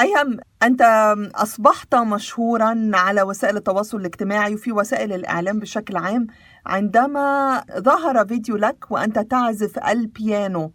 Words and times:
أيهم 0.00 0.38
أنت 0.62 0.82
أصبحت 1.34 1.94
مشهورا 1.94 2.90
على 2.94 3.22
وسائل 3.22 3.56
التواصل 3.56 3.96
الاجتماعي 3.96 4.54
وفي 4.54 4.72
وسائل 4.72 5.12
الإعلام 5.12 5.58
بشكل 5.58 5.96
عام 5.96 6.26
عندما 6.66 7.64
ظهر 7.78 8.26
فيديو 8.26 8.56
لك 8.56 8.90
وأنت 8.90 9.18
تعزف 9.18 9.78
البيانو 9.78 10.72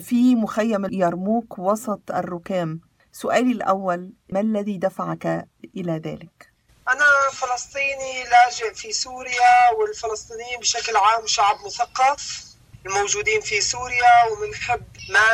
في 0.00 0.34
مخيم 0.34 0.84
اليرموك 0.84 1.58
وسط 1.58 2.10
الركام 2.10 2.80
سؤالي 3.12 3.52
الأول 3.52 4.12
ما 4.32 4.40
الذي 4.40 4.78
دفعك 4.78 5.48
إلى 5.76 5.92
ذلك؟ 5.92 6.52
أنا 6.88 7.04
فلسطيني 7.32 8.24
لاجئ 8.30 8.74
في 8.74 8.92
سوريا 8.92 9.72
والفلسطينيين 9.78 10.60
بشكل 10.60 10.96
عام 10.96 11.26
شعب 11.26 11.56
مثقف 11.66 12.45
الموجودين 12.86 13.40
في 13.40 13.60
سوريا 13.60 14.24
وبنحب 14.32 14.82
ما 15.10 15.26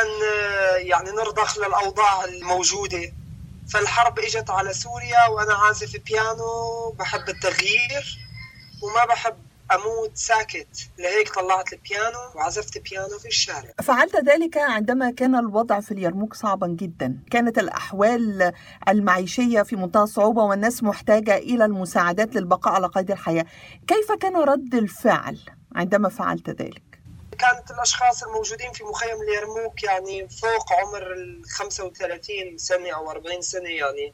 يعني 0.77 1.09
نرضخ 1.11 1.57
للأوضاع 1.57 2.25
الموجودة. 2.25 3.11
فالحرب 3.69 4.19
إجت 4.19 4.49
على 4.49 4.73
سوريا 4.73 5.27
وأنا 5.27 5.53
عازف 5.53 5.97
بيانو 6.05 6.89
بحب 6.99 7.29
التغيير 7.29 8.19
وما 8.83 9.05
بحب 9.05 9.35
أموت 9.71 10.17
ساكت. 10.17 10.89
لهيك 10.97 11.33
طلعت 11.35 11.73
البيانو 11.73 12.19
وعزفت 12.35 12.77
بيانو 12.77 13.19
في 13.19 13.27
الشارع. 13.27 13.69
فعلت 13.83 14.15
ذلك 14.15 14.57
عندما 14.57 15.11
كان 15.11 15.35
الوضع 15.35 15.79
في 15.79 15.91
اليرموك 15.91 16.33
صعبا 16.33 16.67
جدا. 16.67 17.19
كانت 17.31 17.57
الأحوال 17.57 18.51
المعيشية 18.87 19.61
في 19.61 19.75
منتهى 19.75 20.03
الصعوبه 20.03 20.43
والناس 20.43 20.83
محتاجة 20.83 21.37
إلى 21.37 21.65
المساعدات 21.65 22.35
للبقاء 22.35 22.73
على 22.73 22.87
قيد 22.87 23.11
الحياة. 23.11 23.45
كيف 23.87 24.11
كان 24.11 24.35
رد 24.35 24.75
الفعل 24.75 25.39
عندما 25.75 26.09
فعلت 26.09 26.49
ذلك؟ 26.49 27.02
كانت 27.43 27.71
الأشخاص 27.71 28.23
الموجودين 28.23 28.71
في 28.71 28.83
مخيم 28.83 29.21
اليرموك 29.21 29.83
يعني 29.83 30.29
فوق 30.29 30.73
عمر 30.73 31.13
ال 31.13 31.43
35 31.49 32.57
سنة 32.57 32.91
أو 32.95 33.11
40 33.11 33.41
سنة 33.41 33.69
يعني 33.69 34.13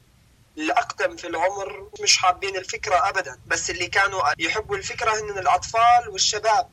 الأقدم 0.57 1.15
في 1.15 1.27
العمر 1.27 1.89
مش 2.01 2.17
حابين 2.17 2.55
الفكرة 2.55 3.09
ابدا 3.09 3.39
بس 3.47 3.69
اللي 3.69 3.87
كانوا 3.87 4.21
يحبوا 4.39 4.75
الفكرة 4.75 5.11
هن 5.11 5.39
الأطفال 5.39 6.09
والشباب. 6.09 6.69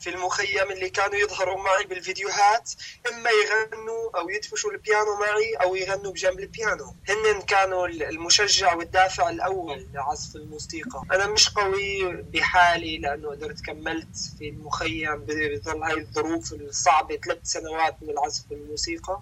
في 0.00 0.10
المخيم 0.10 0.70
اللي 0.70 0.90
كانوا 0.90 1.16
يظهروا 1.16 1.58
معي 1.62 1.84
بالفيديوهات 1.84 2.70
إما 3.12 3.30
يغنوا 3.30 4.18
أو 4.18 4.28
يدفشوا 4.28 4.70
البيانو 4.70 5.16
معي 5.20 5.54
أو 5.54 5.74
يغنوا 5.76 6.12
بجنب 6.12 6.40
البيانو. 6.40 6.94
هن 7.08 7.42
كانوا 7.42 7.86
المشجع 7.86 8.74
والدافع 8.74 9.30
الأول 9.30 9.86
لعزف 9.94 10.36
الموسيقى. 10.36 11.02
أنا 11.12 11.26
مش 11.26 11.48
قوي 11.48 12.12
بحالي 12.22 12.98
لأنه 12.98 13.30
قدرت 13.30 13.60
كملت 13.66 14.16
في 14.38 14.48
المخيم 14.48 15.24
بظل 15.24 15.82
هاي 15.82 15.98
الظروف 16.00 16.52
الصعبة 16.52 17.16
ثلاث 17.16 17.38
سنوات 17.42 17.96
من 18.02 18.10
العزف 18.10 18.44
الموسيقى 18.52 19.20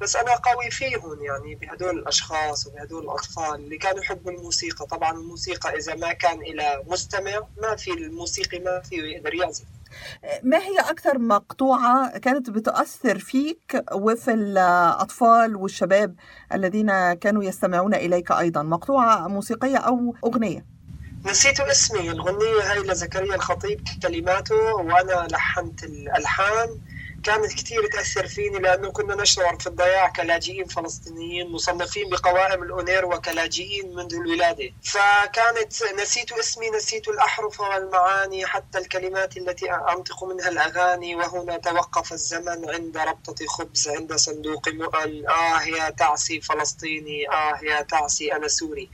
بس 0.00 0.16
أنا 0.16 0.34
قوي 0.36 0.70
فيهم 0.70 1.24
يعني 1.24 1.54
بهدول 1.54 1.98
الأشخاص 1.98 2.66
وبهدول 2.66 3.04
الأطفال 3.04 3.54
اللي 3.54 3.78
كانوا 3.78 4.00
يحبوا 4.02 4.32
الموسيقى. 4.32 4.86
طبعا 4.86 5.12
الموسيقى 5.12 5.76
إذا 5.78 5.94
ما 5.94 6.12
كان 6.12 6.40
إلى 6.42 6.82
مستمع 6.86 7.46
ما 7.62 7.76
في 7.76 7.90
الموسيقي 7.90 8.58
ما 8.58 8.80
فيه 8.80 9.02
يقدر 9.02 9.34
يعزف. 9.34 9.64
ما 10.42 10.58
هي 10.58 10.78
أكثر 10.78 11.18
مقطوعة 11.18 12.18
كانت 12.18 12.50
بتؤثر 12.50 13.18
فيك 13.18 13.84
وفي 13.92 14.32
الأطفال 14.32 15.56
والشباب 15.56 16.14
الذين 16.54 17.12
كانوا 17.12 17.44
يستمعون 17.44 17.94
إليك 17.94 18.32
أيضا؟ 18.32 18.62
مقطوعة 18.62 19.28
موسيقية 19.28 19.76
أو 19.76 20.14
أغنية؟ 20.24 20.64
نسيت 21.26 21.60
اسمي 21.60 22.10
الغنية 22.10 22.72
هاي 22.72 22.78
لزكريا 22.78 23.34
الخطيب 23.34 23.80
كلماته 24.02 24.74
وأنا 24.74 25.26
لحنت 25.30 25.84
الألحان. 25.84 26.68
كانت 27.22 27.52
كثير 27.52 27.86
تأثر 27.86 28.26
فيني 28.26 28.58
لأنه 28.58 28.90
كنا 28.90 29.14
نشعر 29.14 29.58
في 29.58 29.66
الضياع 29.66 30.08
كلاجئين 30.08 30.64
فلسطينيين 30.64 31.52
مصنفين 31.52 32.10
بقوائم 32.10 32.62
الأونيروا 32.62 33.16
كلاجئين 33.16 33.94
منذ 33.94 34.14
الولادة. 34.14 34.70
فكانت 34.82 35.72
نسيت 36.02 36.32
اسمي 36.32 36.70
نسيت 36.70 37.08
الأحرف 37.08 37.60
والمعاني 37.60 38.46
حتى 38.46 38.78
الكلمات 38.78 39.36
التي 39.36 39.72
أنطق 39.72 40.24
منها 40.24 40.48
الأغاني. 40.48 41.14
وهنا 41.14 41.56
توقف 41.56 42.12
الزمن 42.12 42.70
عند 42.70 42.96
ربطة 42.96 43.46
خبز 43.46 43.88
عند 43.88 44.14
صندوق 44.14 44.68
مؤن. 44.68 45.28
آه 45.28 45.62
يا 45.62 45.90
تعسي 45.90 46.40
فلسطيني 46.40 47.28
آه 47.28 47.58
يا 47.62 47.82
تعسي 47.82 48.32
أنا 48.32 48.48
سوري. 48.48 48.90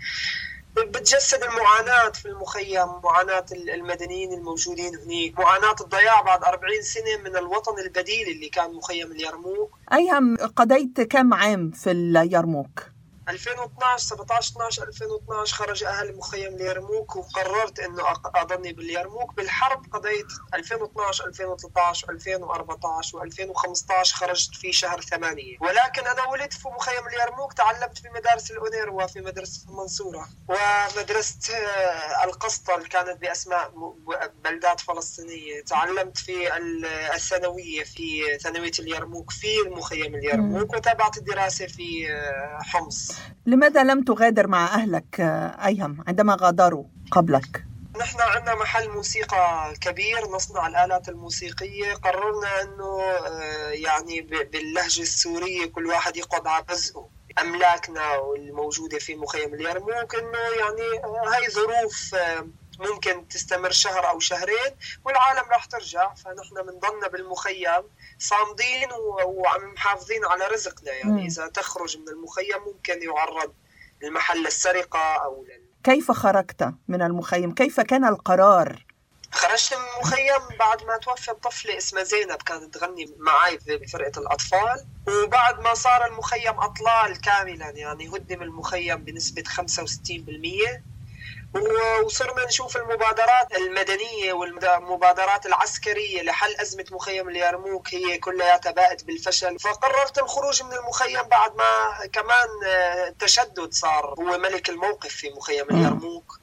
بتجسد 0.85 1.43
المعاناة 1.43 2.11
في 2.11 2.27
المخيم 2.29 2.87
معاناة 3.05 3.45
المدنيين 3.53 4.33
الموجودين 4.33 4.95
هناك 4.97 5.39
معاناة 5.39 5.77
الضياع 5.81 6.21
بعد 6.23 6.45
40 6.45 6.83
سنة 6.83 7.17
من 7.25 7.37
الوطن 7.37 7.79
البديل 7.79 8.29
اللي 8.29 8.49
كان 8.49 8.75
مخيم 8.75 9.13
اليرموك 9.13 9.71
أيهم 9.93 10.37
قضيت 10.37 11.01
كم 11.01 11.35
عام 11.35 11.71
في 11.71 11.91
اليرموك؟ 11.91 12.83
2012 13.29 13.99
17 13.99 14.53
12 14.53 14.83
2012 14.89 15.55
خرج 15.57 15.85
أهل 15.85 16.17
مخيم 16.17 16.55
اليرموك 16.55 17.17
وقررت 17.17 17.79
إنه 17.81 18.03
اضلني 18.35 18.73
باليرموك. 18.73 19.35
بالحرب 19.35 19.87
قضيت 19.93 20.27
2012 20.55 21.27
2013 21.27 22.11
2014 22.11 23.19
و2015 23.19 24.13
خرجت 24.13 24.55
في 24.55 24.73
شهر 24.73 25.01
ثمانية. 25.01 25.57
ولكن 25.61 26.07
أنا 26.07 26.25
ولدت 26.29 26.53
في 26.53 26.69
مخيم 26.69 27.07
اليرموك 27.07 27.53
تعلمت 27.53 27.99
في 27.99 28.09
مدارس 28.15 28.51
الأونيروا 28.51 29.07
في 29.07 29.21
مدرسة 29.21 29.69
المنصورة 29.69 30.29
ومدرسة 30.49 31.55
آه، 31.57 32.25
القسطل 32.25 32.87
كانت 32.87 33.21
بأسماء 33.21 33.73
بلدات 34.45 34.81
فلسطينية. 34.81 35.63
تعلمت 35.63 36.19
في 36.19 36.57
الثانوية 37.15 37.85
في 37.85 38.39
ثانوية 38.39 38.73
اليرموك 38.79 39.31
في 39.31 39.61
المخيم 39.67 40.15
اليرموك 40.15 40.75
وتابعت 40.75 41.17
الدراسة 41.17 41.67
في 41.67 42.13
آه، 42.13 42.59
حمص. 42.63 43.16
لماذا 43.47 43.85
لم 43.85 44.03
تغادر 44.03 44.47
مع 44.47 44.67
أهلك 44.67 45.21
أيهم 45.67 46.05
عندما 46.09 46.37
غادروا 46.41 46.85
قبلك؟ 47.11 47.67
نحن 47.99 48.21
عندنا 48.21 48.55
محل 48.55 48.91
موسيقى 48.91 49.75
كبير 49.81 50.29
نصنع 50.31 50.67
الآلات 50.67 51.09
الموسيقية 51.09 51.95
قررنا 51.95 52.63
أنه 52.63 53.01
آه، 53.01 53.71
يعني 53.71 54.21
باللهجة 54.21 55.03
السورية 55.03 55.67
كل 55.67 55.87
واحد 55.87 56.17
يقعد 56.17 56.47
على 56.47 56.65
رزقه 56.71 57.09
أملاكنا 57.39 58.17
والموجودة 58.17 58.99
في 58.99 59.15
مخيم 59.17 59.55
اليرموك 59.55 60.15
أنه 60.15 60.39
يعني 60.59 61.05
آه، 61.05 61.35
هاي 61.35 61.51
ظروف 61.51 62.15
آه، 62.15 62.47
ممكن 62.81 63.29
تستمر 63.29 63.71
شهر 63.71 64.09
أو 64.09 64.21
شهرين 64.21 64.77
والعالم 65.05 65.51
راح 65.51 65.65
ترجع 65.65 66.15
فنحن 66.15 66.55
بنضلنا 66.55 67.09
بالمخيم 67.09 67.83
صامدين 68.19 68.89
وعم 69.25 69.73
محافظين 69.73 70.25
على 70.25 70.47
رزقنا 70.47 70.93
يعني 70.93 71.23
م. 71.23 71.27
إذا 71.27 71.47
تخرج 71.47 71.99
من 71.99 72.09
المخيم 72.09 72.63
ممكن 72.67 73.03
يعرض 73.03 73.53
المحل 74.03 74.45
للسرقه 74.45 75.15
أو 75.25 75.45
لل... 75.45 75.63
كيف 75.85 76.11
خرجت 76.11 76.75
من 76.89 77.03
المخيم؟ 77.03 77.55
كيف 77.55 77.81
كان 77.81 78.05
القرار؟ 78.05 78.87
خرجت 79.33 79.75
من 79.75 79.81
المخيم 79.97 80.59
بعد 80.59 80.83
ما 80.83 80.97
توفت 80.97 81.31
طفلة 81.31 81.79
اسمها 81.79 82.03
زينب 82.03 82.43
كانت 82.43 82.75
تغني 82.75 83.15
معي 83.19 83.59
بفرقة 83.67 84.21
الأطفال 84.21 84.87
وبعد 85.09 85.61
ما 85.61 85.75
صار 85.75 86.07
المخيم 86.07 86.61
أطلال 86.61 87.21
كاملا 87.21 87.71
يعني 87.71 88.09
هدم 88.09 88.43
المخيم 88.43 88.97
بنسبة 89.05 89.43
65% 89.43 89.57
وصرنا 92.05 92.47
نشوف 92.47 92.77
المبادرات 92.77 93.57
المدنية 93.57 94.33
والمبادرات 94.33 95.47
العسكرية 95.47 96.23
لحل 96.23 96.55
أزمة 96.57 96.85
مخيم 96.91 97.29
اليرموك 97.29 97.95
هي 97.95 98.19
كلياتها 98.19 98.73
باءت 98.73 99.05
بالفشل. 99.05 99.59
فقررت 99.59 100.19
الخروج 100.19 100.63
من 100.63 100.73
المخيم 100.73 101.23
بعد 101.23 101.57
ما 101.57 102.07
كمان 102.13 102.49
آه، 102.67 103.15
تشدد 103.19 103.73
صار 103.73 104.15
هو 104.19 104.39
ملك 104.39 104.69
الموقف 104.71 105.09
في 105.11 105.31
مخيم 105.31 105.67
اليرموك. 105.71 106.39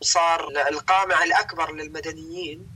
وصار 0.00 0.48
القامع 0.68 1.24
الأكبر 1.24 1.72
للمدنيين. 1.72 2.75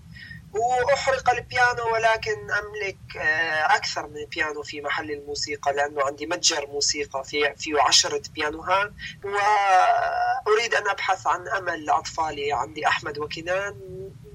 وأحرق 0.55 1.31
البيانو 1.31 1.93
ولكن 1.93 2.51
أملك 2.51 3.17
آه، 3.17 3.77
أكثر 3.77 4.07
من 4.07 4.25
بيانو 4.25 4.63
في 4.63 4.81
محل 4.81 5.11
الموسيقى 5.11 5.73
لأنه 5.73 6.03
عندي 6.03 6.27
متجر 6.27 6.67
موسيقى 6.67 7.25
في 7.25 7.55
فيه 7.57 7.83
عشرة 7.83 8.23
بيانوهات 8.35 8.93
وأريد 9.25 10.75
أن 10.75 10.89
أبحث 10.89 11.27
عن 11.27 11.49
أمل 11.49 11.85
لأطفالي 11.85 12.53
عندي 12.53 12.87
أحمد 12.87 13.19
وكنان 13.19 13.75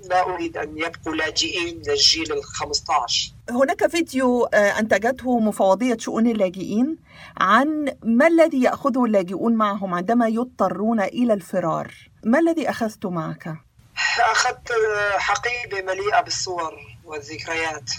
لا 0.09 0.33
أريد 0.33 0.57
أن 0.57 0.77
يبقوا 0.77 1.15
لاجئين 1.15 1.81
للجيل 1.87 2.33
ال 2.33 2.43
15 2.43 3.31
هناك 3.49 3.87
فيديو 3.87 4.45
آه، 4.45 4.79
أنتجته 4.79 5.39
مفوضية 5.39 5.97
شؤون 5.97 6.27
اللاجئين 6.27 6.97
عن 7.37 7.95
ما 8.03 8.27
الذي 8.27 8.61
يأخذه 8.61 9.05
اللاجئون 9.05 9.55
معهم 9.55 9.93
عندما 9.93 10.27
يضطرون 10.27 11.01
إلى 11.01 11.33
الفرار 11.33 11.93
ما 12.23 12.39
الذي 12.39 12.69
أخذت 12.69 13.05
معك؟ 13.05 13.65
أخذت 14.19 14.71
حقيبة 15.17 15.81
مليئة 15.81 16.21
بالصور 16.21 16.79
والذكريات. 17.03 17.91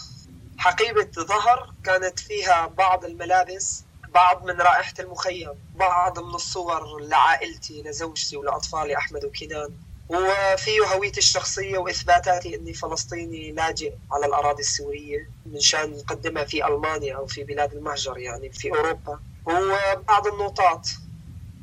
حقيبة 0.59 1.11
ظهر 1.19 1.75
كانت 1.85 2.19
فيها 2.19 2.67
بعض 2.67 3.05
الملابس 3.05 3.83
بعض 4.09 4.45
من 4.45 4.61
رائحة 4.61 4.95
المخيم 4.99 5.51
بعض 5.75 6.19
من 6.19 6.35
الصور 6.35 6.99
لعائلتي 7.01 7.83
لزوجتي 7.83 8.37
ولأطفالي 8.37 8.97
أحمد 8.97 9.25
وكنان. 9.25 9.73
وفيه 10.09 10.81
هويتي 10.95 11.19
الشخصية 11.21 11.79
وإثباتاتي 11.79 12.57
أني 12.57 12.73
فلسطيني 12.75 13.53
لاجئ 13.53 13.95
على 14.13 14.27
الأراضي 14.27 14.61
السورية 14.63 15.31
من 15.47 15.61
شأن 15.61 15.91
نقدمها 15.91 16.45
في 16.45 16.67
ألمانيا 16.67 17.17
أو 17.17 17.27
في 17.27 17.45
بلاد 17.45 17.73
المهجر 17.73 18.19
يعني 18.19 18.51
في 18.53 18.71
أوروبا. 18.71 19.21
وبعض 19.45 20.27
النوتات 20.27 20.89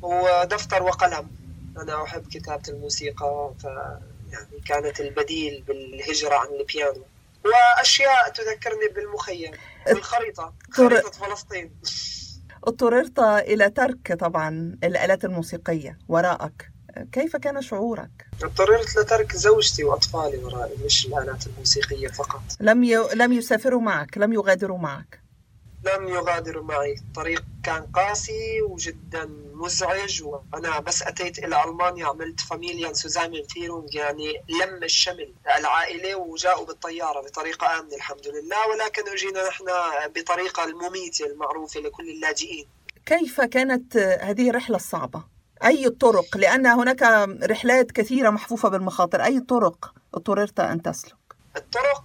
ودفتر 0.02 0.82
وقلم. 0.82 1.30
أنا 1.78 2.02
أحب 2.02 2.26
كتابة 2.28 2.62
الموسيقى 2.68 3.50
ف 3.62 3.66
يعني 4.34 4.60
كانت 4.66 5.00
البديل 5.00 5.64
بالهجرة 5.68 6.34
عن 6.34 6.46
البيانو. 6.60 7.04
وأشياء 7.44 8.28
تذكرني 8.28 8.88
بالمخيم 8.94 9.50
والخريطة 9.86 10.54
خريطة 10.70 11.10
فلسطين. 11.10 11.70
اضطررت 12.64 13.18
إلى 13.18 13.70
ترك 13.70 14.12
طبعا 14.12 14.78
الآلات 14.84 15.24
الموسيقية 15.24 15.98
وراءك. 16.08 16.70
كيف 17.12 17.36
كان 17.36 17.62
شعورك؟ 17.62 18.26
اضطررت 18.42 18.96
لترك 18.96 19.36
زوجتي 19.36 19.84
وأطفالي 19.84 20.38
ورائي 20.38 20.76
مش 20.84 21.06
الآلات 21.06 21.46
الموسيقية 21.46 22.08
فقط. 22.08 22.42
لم 22.60 22.84
ي... 22.84 22.96
لم 23.14 23.32
يسافروا 23.32 23.80
معك 23.80 24.18
لم 24.18 24.32
يغادروا 24.32 24.78
معك. 24.78 25.23
لم 25.86 26.08
يغادروا 26.08 26.64
معي. 26.64 26.94
الطريق 26.94 27.44
كان 27.64 27.86
قاسي 27.94 28.62
وجدا 28.62 29.24
مزعج 29.54 30.22
وأنا 30.22 30.80
بس 30.80 31.02
أتيت 31.02 31.38
إلى 31.38 31.64
ألمانيا 31.64 32.06
عملت 32.06 32.40
Familienzusammenführung 32.40 33.94
يعني 33.94 34.32
لم 34.48 34.82
الشمل 34.82 35.34
العائلة 35.58 36.14
وجاءوا 36.14 36.66
بالطيارة 36.66 37.20
بطريقة 37.20 37.78
آمنة 37.78 37.94
الحمد 37.94 38.26
لله. 38.26 38.68
ولكن 38.68 39.08
أجينا 39.08 39.48
نحن 39.48 39.64
بطريقة 40.16 40.64
المميتة 40.64 41.26
المعروفة 41.26 41.80
لكل 41.80 42.10
اللاجئين. 42.10 42.66
كيف 43.06 43.40
كانت 43.40 43.96
هذه 43.96 44.50
الرحلة 44.50 44.76
الصعبة؟ 44.76 45.24
أي 45.64 45.86
الطرق؟ 45.86 46.36
لأن 46.36 46.66
هناك 46.66 47.02
رحلات 47.42 47.92
كثيرة 47.92 48.30
محفوفة 48.30 48.68
بالمخاطر. 48.68 49.24
أي 49.24 49.40
طرق 49.40 49.94
اضطررت 50.14 50.60
أن 50.60 50.82
تسلك؟ 50.82 51.23
الطرق 51.56 52.04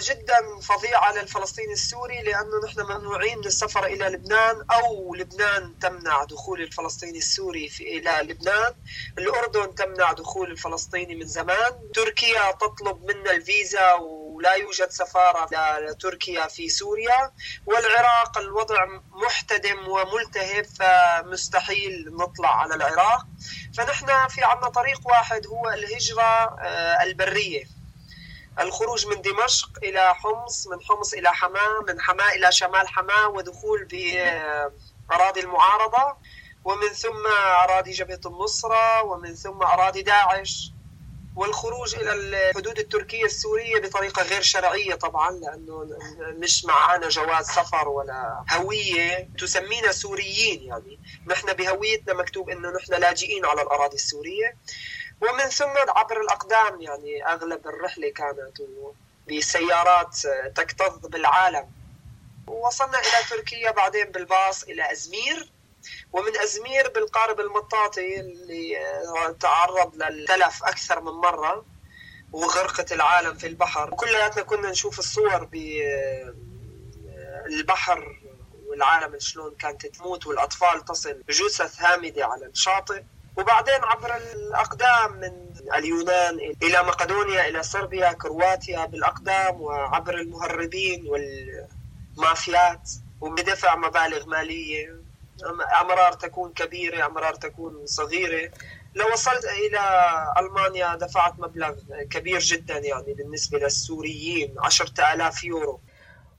جدا 0.00 0.60
فظيعة 0.62 1.12
للفلسطيني 1.12 1.72
السوري 1.72 2.22
لأنه 2.22 2.64
نحن 2.64 2.80
ممنوعين 2.80 3.38
من 3.38 3.46
السفر 3.46 3.86
إلى 3.86 4.04
لبنان 4.04 4.64
أو 4.72 5.14
لبنان 5.14 5.78
تمنع 5.78 6.24
دخول 6.24 6.62
الفلسطيني 6.62 7.18
السوري 7.18 7.68
في 7.68 7.98
إلى 7.98 8.32
لبنان. 8.32 8.74
الأردن 9.18 9.74
تمنع 9.74 10.12
دخول 10.12 10.50
الفلسطيني 10.50 11.14
من 11.14 11.26
زمان. 11.26 11.90
تركيا 11.94 12.52
تطلب 12.52 13.04
منا 13.04 13.30
الفيزا 13.30 13.92
ولا 13.92 14.54
يوجد 14.54 14.90
سفارة 14.90 15.78
لتركيا 15.78 16.46
في 16.46 16.68
سوريا. 16.68 17.32
والعراق 17.66 18.38
الوضع 18.38 18.86
محتدم 19.10 19.88
وملتهب 19.88 20.64
فمستحيل 20.64 22.16
نطلع 22.16 22.60
على 22.60 22.74
العراق. 22.74 23.26
فنحن 23.76 24.28
في 24.28 24.44
عنا 24.44 24.68
طريق 24.68 25.00
واحد 25.04 25.46
هو 25.46 25.70
الهجرة 25.70 26.56
البرية. 27.02 27.76
الخروج 28.60 29.06
من 29.06 29.22
دمشق 29.22 29.68
إلى 29.82 30.14
حمص 30.14 30.66
من 30.66 30.80
حمص 30.82 31.12
إلى 31.14 31.28
حماة 31.32 31.80
من 31.88 32.00
حماة 32.00 32.32
إلى 32.34 32.52
شمال 32.52 32.88
حماة 32.88 33.28
ودخول 33.28 33.84
بأراضي 33.84 35.40
المعارضة 35.40 36.16
ومن 36.64 36.88
ثم 36.88 37.26
أراضي 37.62 37.90
جبهة 37.90 38.20
النصرة 38.26 39.02
ومن 39.02 39.34
ثم 39.34 39.62
أراضي 39.62 40.02
داعش 40.02 40.70
والخروج 41.36 41.94
إلى 41.94 42.12
الحدود 42.12 42.78
التركية 42.78 43.24
السورية 43.24 43.80
بطريقة 43.80 44.22
غير 44.22 44.42
شرعية 44.42 44.94
طبعا 44.94 45.30
لأنه 45.30 45.98
مش 46.38 46.64
معانا 46.64 47.08
جواز 47.08 47.46
سفر 47.46 47.88
ولا 47.88 48.44
هوية 48.52 49.28
تسمينا 49.38 49.92
سوريين 49.92 50.62
يعني. 50.62 50.98
نحن 51.26 51.52
بهويتنا 51.52 52.14
مكتوب 52.14 52.50
إنه 52.50 52.70
نحن 52.70 52.92
لاجئين 52.94 53.44
على 53.46 53.62
الأراضي 53.62 53.94
السورية. 53.94 54.56
ومن 55.20 55.48
ثم 55.48 55.74
عبر 55.88 56.20
الأقدام 56.20 56.80
يعني 56.80 57.26
أغلب 57.26 57.66
الرحلة 57.66 58.10
كانت 58.10 58.62
بسيارات 59.28 60.16
تكتظ 60.54 61.06
بالعالم. 61.06 61.70
ووصلنا 62.46 62.98
إلى 62.98 63.24
تركيا 63.30 63.70
بعدين 63.70 64.04
بالباص 64.04 64.62
إلى 64.64 64.92
أزمير. 64.92 65.52
ومن 66.12 66.36
أزمير 66.36 66.88
بالقارب 66.88 67.40
المطاطي 67.40 68.20
اللي 68.20 68.78
تعرض 69.40 70.02
للتلف 70.02 70.64
أكثر 70.64 71.00
من 71.00 71.12
مرة 71.12 71.64
وغرقت 72.32 72.92
العالم 72.92 73.34
في 73.34 73.46
البحر. 73.46 73.90
كلياتنا 73.90 74.42
كنا 74.42 74.70
نشوف 74.70 74.98
الصور 74.98 75.44
بالبحر 77.44 78.20
والعالم 78.66 79.18
شلون 79.18 79.54
كانت 79.54 79.86
تموت 79.86 80.26
والأطفال 80.26 80.84
تصل 80.84 81.14
بجثث 81.14 81.80
هامدة 81.80 82.26
على 82.26 82.46
الشاطئ. 82.46 83.02
وبعدين 83.36 83.80
عبر 83.82 84.16
الأقدام 84.16 85.20
من 85.20 85.46
اليونان 85.76 86.38
إلى 86.62 86.82
مقدونيا 86.82 87.48
إلى 87.48 87.62
صربيا 87.62 88.12
كرواتيا 88.12 88.86
بالأقدام 88.86 89.60
وعبر 89.60 90.14
المهربين 90.14 91.06
والمافيات 91.06 92.90
وبدفع 93.20 93.76
مبالغ 93.76 94.26
مالية. 94.26 95.06
أمرار 95.80 96.12
تكون 96.12 96.52
كبيرة 96.52 97.06
أمرار 97.06 97.34
تكون 97.34 97.86
صغيرة. 97.86 98.50
لو 98.94 99.12
وصلت 99.12 99.44
إلى 99.44 99.80
ألمانيا 100.38 100.96
دفعت 100.96 101.34
مبلغ 101.38 101.74
كبير 102.10 102.38
جدا 102.38 102.78
يعني 102.78 103.14
بالنسبة 103.14 103.58
للسوريين 103.58 104.54
عشرة 104.58 105.14
آلاف 105.14 105.44
يورو. 105.44 105.80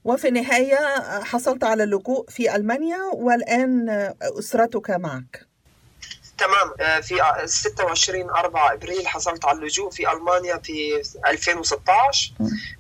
وفي 0.04 0.28
النهاية 0.28 1.02
حصلت 1.24 1.64
على 1.64 1.84
اللجوء 1.84 2.30
في 2.30 2.56
ألمانيا 2.56 3.00
والآن 3.14 3.90
أسرتك 4.22 4.90
معك. 4.90 5.47
تمام. 6.38 7.02
في 7.02 7.22
26 7.46 8.30
4 8.30 8.74
إبريل 8.74 9.08
حصلت 9.08 9.46
على 9.46 9.58
اللجوء 9.60 9.90
في 9.92 10.12
ألمانيا 10.12 10.58
في 10.58 11.02
2016 11.28 12.34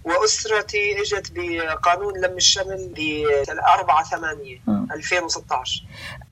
وأسرتي 0.03 1.01
إجت 1.01 1.31
بقانون 1.35 2.17
لم 2.17 2.37
الشمل 2.37 2.93
ب 2.95 3.25
4 3.73 4.03
8 4.03 4.61
2016 4.91 5.83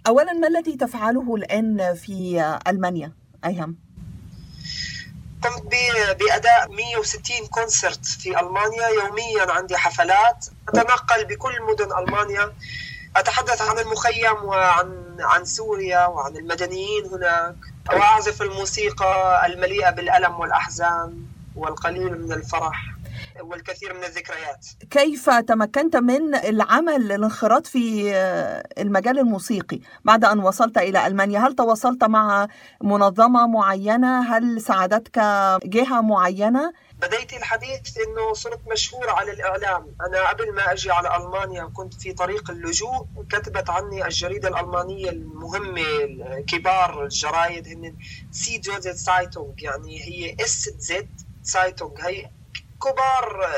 اولا 0.07 0.33
ما 0.33 0.47
الذي 0.47 0.75
تفعله 0.77 1.35
الآن 1.35 1.95
في 1.95 2.45
ألمانيا؟ 2.67 3.11
أيهم؟ 3.45 3.75
قمت 5.43 5.63
بأداء 6.19 6.71
160 6.71 7.47
كونسرت 7.47 8.05
في 8.05 8.39
ألمانيا 8.39 8.87
يوميا. 8.87 9.51
عندي 9.51 9.77
حفلات. 9.77 10.45
أتنقل 10.69 11.25
بكل 11.25 11.61
مدن 11.61 11.97
ألمانيا. 11.97 12.53
أتحدث 13.15 13.61
عن 13.61 13.79
المخيم 13.79 14.43
وعن 14.43 15.04
عن 15.21 15.45
سوريا 15.45 16.05
وعن 16.05 16.37
المدنيين 16.37 17.05
هناك. 17.05 17.55
واعزف 17.93 18.41
الموسيقى 18.41 19.45
المليئة 19.45 19.89
بالألم 19.89 20.39
والأحزان 20.39 21.25
والقليل 21.55 22.21
من 22.21 22.31
الفرح. 22.31 22.94
والكثير 23.41 23.93
من 23.93 24.03
الذكريات. 24.03 24.65
كيف 24.89 25.29
تمكنت 25.29 25.95
من 25.95 26.35
العمل 26.35 27.11
الانخراط 27.11 27.67
في 27.67 28.11
المجال 28.77 29.19
الموسيقي 29.19 29.79
بعد 30.05 30.25
أن 30.25 30.39
وصلت 30.39 30.77
إلى 30.77 31.07
ألمانيا؟ 31.07 31.39
هل 31.39 31.55
تواصلت 31.55 32.03
مع 32.03 32.47
منظمة 32.83 33.47
معينة؟ 33.47 34.35
هل 34.35 34.61
ساعدتك 34.61 35.19
جهة 35.65 36.01
معينة؟ 36.01 36.73
بديت 37.01 37.33
الحديث 37.33 37.97
إنه 38.07 38.33
صرت 38.33 38.59
مشهور 38.71 39.09
على 39.09 39.31
الإعلام، 39.31 39.95
أنا 40.07 40.29
قبل 40.29 40.53
ما 40.53 40.71
أجي 40.71 40.91
على 40.91 41.17
ألمانيا 41.17 41.65
كنت 41.65 41.93
في 41.93 42.13
طريق 42.13 42.49
اللجوء 42.49 43.07
كتبت 43.29 43.69
عني 43.69 44.05
الجريدة 44.05 44.49
الألمانية 44.49 45.09
المهمة 45.09 45.83
كبار 46.47 47.03
الجرايد 47.03 47.67
هن 47.67 47.95
Süddeutsche 48.31 48.61
Zeitung 48.93 49.53
يعني 49.57 50.01
هي 50.01 50.35
SZ 50.43 51.09
سايتونغ. 51.43 51.91
هي 51.99 52.29
كبار 52.85 53.49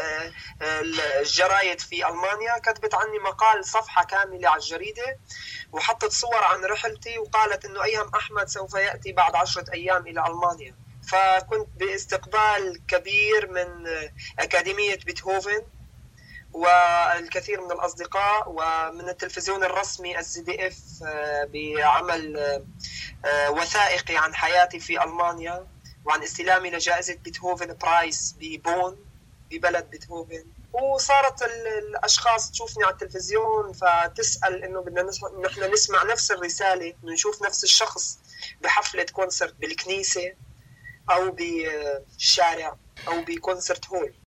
الجرايد 0.62 1.80
في 1.82 2.08
ألمانيا 2.08 2.58
كتبت 2.58 2.94
عني 2.94 3.20
مقال 3.20 3.66
صفحة 3.66 4.04
كاملة 4.04 4.50
على 4.50 4.62
الجريدة 4.62 5.18
وحطت 5.72 6.12
صور 6.12 6.44
عن 6.44 6.66
رحلتي 6.66 7.20
وقالت 7.20 7.66
إنه 7.66 7.84
ايهم 7.84 8.12
أحمد 8.16 8.48
سوف 8.48 8.74
يأتي 8.74 9.12
بعد 9.12 9.36
عشرة 9.36 9.74
أيام 9.74 10.08
إلى 10.08 10.28
ألمانيا. 10.28 10.76
فكنت 11.12 11.68
باستقبال 11.76 12.82
كبير 12.88 13.48
من 13.52 13.88
أكاديمية 14.40 15.00
بيتهوفن 15.06 15.62
والكثير 16.54 17.62
من 17.62 17.72
الأصدقاء 17.72 18.44
ومن 18.48 19.10
التلفزيون 19.10 19.64
الرسمي 19.64 20.20
الزي 20.20 20.42
دي 20.42 20.68
إف 20.68 20.78
بعمل 21.54 22.38
وثائقي 23.50 24.18
عن 24.18 24.36
حياتي 24.36 24.80
في 24.80 25.04
ألمانيا 25.04 25.68
وعن 26.06 26.24
استلامي 26.24 26.70
لجائزة 26.72 27.14
بيتهوفن 27.24 27.78
Preis 27.78 28.36
ببون. 28.40 29.07
ببلد 29.52 29.90
بيتهوفن. 29.90 30.52
وصارت 30.74 31.42
الأشخاص 31.42 32.52
تشوفني 32.52 32.84
على 32.84 32.94
التلفزيون 32.94 33.74
فتسأل 33.74 34.64
إنه 34.64 34.82
بدنا 34.82 35.12
نحن 35.46 35.72
نسمع 35.74 36.04
نفس 36.04 36.32
الرسالة 36.32 36.94
نشوف 37.04 37.42
نفس 37.42 37.64
الشخص 37.64 38.20
بحفلة 38.62 39.06
concert 39.14 39.56
بالكنيسة 39.56 40.36
أو 41.12 41.32
بالشارع 41.32 42.78
أو 43.08 43.22
ب 43.22 43.30
concert 43.30 43.88
hall 43.88 44.18